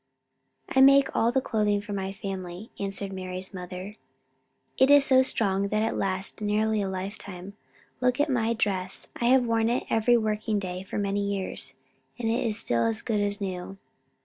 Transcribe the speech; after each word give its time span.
"I 0.67 0.81
make 0.81 1.15
all 1.15 1.31
the 1.31 1.41
clothing 1.41 1.79
for 1.79 1.93
my 1.93 2.11
family," 2.11 2.71
answered 2.79 3.13
Mari's 3.13 3.53
mother. 3.53 3.97
"It 4.79 4.89
is 4.89 5.05
so 5.05 5.21
strong 5.21 5.71
it 5.71 5.93
lasts 5.93 6.41
nearly 6.41 6.81
a 6.81 6.89
lifetime. 6.89 7.53
Look 8.01 8.19
at 8.19 8.27
my 8.27 8.53
dress; 8.55 9.09
I 9.17 9.25
have 9.25 9.45
worn 9.45 9.69
it 9.69 9.85
every 9.91 10.17
working 10.17 10.57
day 10.57 10.81
for 10.81 10.97
many 10.97 11.19
years, 11.23 11.75
and 12.17 12.27
it 12.31 12.43
is 12.43 12.57
still 12.57 12.87
as 12.87 13.03
good 13.03 13.19
as 13.21 13.39
new." 13.39 13.77